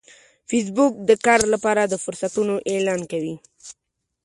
فېسبوک 0.49 0.93
د 1.09 1.11
کار 1.25 1.41
لپاره 1.53 1.81
د 1.87 1.93
فرصتونو 2.03 2.55
اعلان 2.71 3.01
کوي 3.11 3.35